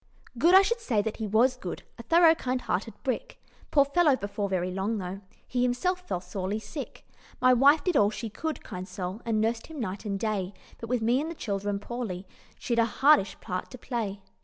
"Good? 0.35 0.55
I 0.55 0.63
should 0.63 0.79
say 0.79 1.03
that 1.03 1.17
he 1.17 1.27
was 1.27 1.55
good, 1.55 1.83
A 1.99 2.01
thorough 2.01 2.33
kind 2.33 2.59
hearted 2.61 2.95
brick 3.03 3.39
Poor 3.69 3.85
fellow! 3.85 4.15
before 4.15 4.49
very 4.49 4.71
long 4.71 4.97
though, 4.97 5.21
He 5.47 5.61
himself 5.61 5.99
fell 5.99 6.19
sorely 6.21 6.57
sick. 6.57 7.05
My 7.39 7.53
wife 7.53 7.83
did 7.83 7.95
all 7.95 8.09
she 8.09 8.27
could, 8.27 8.63
kind 8.63 8.87
soul, 8.87 9.21
And 9.25 9.39
nursed 9.39 9.67
him 9.67 9.79
night 9.79 10.03
and 10.03 10.19
day; 10.19 10.55
But 10.79 10.89
with 10.89 11.03
me 11.03 11.21
and 11.21 11.29
the 11.29 11.35
children 11.35 11.77
poorly, 11.77 12.25
She'd 12.57 12.79
a 12.79 12.85
hardish 12.85 13.39
part 13.41 13.69
to 13.69 13.77
play. 13.77 14.23